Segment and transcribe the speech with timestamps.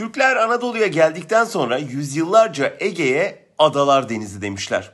[0.00, 4.92] Türkler Anadolu'ya geldikten sonra yüzyıllarca Ege'ye adalar denizi demişler.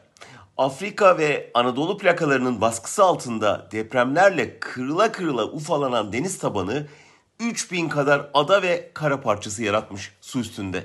[0.56, 6.86] Afrika ve Anadolu plakalarının baskısı altında depremlerle kırıla kırıla ufalanan deniz tabanı
[7.40, 10.84] 3000 kadar ada ve kara parçası yaratmış su üstünde.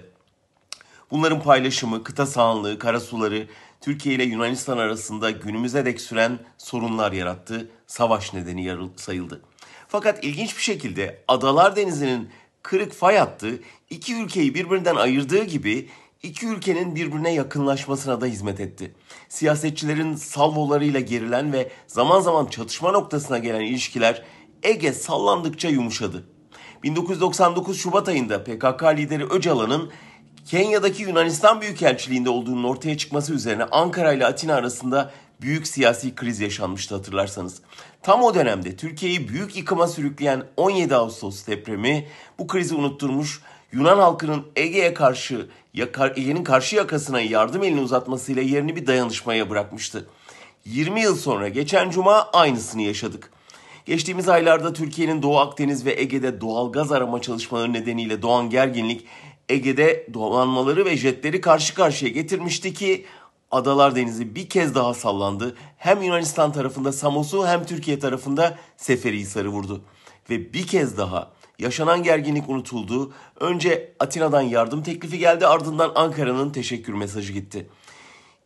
[1.12, 3.48] Bunların paylaşımı, kıta sahanlığı, karasuları,
[3.82, 9.42] Türkiye ile Yunanistan arasında günümüze dek süren sorunlar yarattı, savaş nedeni sayıldı.
[9.88, 12.30] Fakat ilginç bir şekilde Adalar Denizi'nin
[12.64, 13.60] kırık fay hattı
[13.92, 15.90] iki ülkeyi birbirinden ayırdığı gibi
[16.24, 18.96] iki ülkenin birbirine yakınlaşmasına da hizmet etti.
[19.30, 24.24] Siyasetçilerin salvolarıyla gerilen ve zaman zaman çatışma noktasına gelen ilişkiler
[24.64, 26.28] Ege sallandıkça yumuşadı.
[26.84, 29.92] 1999 Şubat ayında PKK lideri Öcalan'ın
[30.46, 36.96] Kenya'daki Yunanistan Büyükelçiliğinde olduğunun ortaya çıkması üzerine Ankara ile Atina arasında büyük siyasi kriz yaşanmıştı
[36.96, 37.62] hatırlarsanız.
[38.04, 42.08] Tam o dönemde Türkiye'yi büyük yıkıma sürükleyen 17 Ağustos depremi
[42.40, 45.50] bu krizi unutturmuş, Yunan halkının Ege'ye karşı
[46.16, 50.08] Ege'nin karşı yakasına yardım elini uzatmasıyla yerini bir dayanışmaya bırakmıştı.
[50.66, 53.32] 20 yıl sonra geçen cuma aynısını yaşadık.
[53.86, 59.06] Geçtiğimiz aylarda Türkiye'nin Doğu Akdeniz ve Ege'de doğal gaz arama çalışmaları nedeniyle doğan gerginlik
[59.50, 63.06] Ege'de donanmaları ve jetleri karşı karşıya getirmişti ki
[63.52, 65.56] Adalar Denizi bir kez daha sallandı.
[65.78, 69.82] Hem Yunanistan tarafında Samos'u hem Türkiye tarafında Seferihisar'ı vurdu.
[70.30, 71.32] Ve bir kez daha
[71.62, 73.14] yaşanan gerginlik unutuldu.
[73.40, 77.70] Önce Atina'dan yardım teklifi geldi ardından Ankara'nın teşekkür mesajı gitti.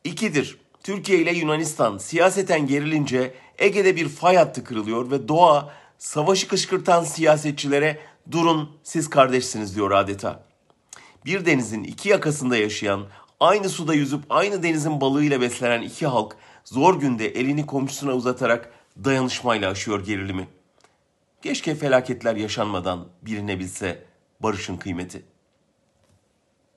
[0.04, 0.58] İkidir.
[0.84, 8.00] Türkiye ile Yunanistan siyaseten gerilince Ege'de bir fay hattı kırılıyor ve doğa savaşı kışkırtan siyasetçilere
[8.32, 10.44] durun siz kardeşsiniz diyor adeta.
[11.26, 13.06] Bir denizin iki yakasında yaşayan,
[13.40, 19.72] aynı suda yüzüp aynı denizin balığıyla beslenen iki halk zor günde elini komşusuna uzatarak dayanışmayla
[19.72, 20.48] aşıyor gerilimi.
[21.46, 24.04] Keşke felaketler yaşanmadan bilinebilse
[24.40, 25.26] barışın kıymeti.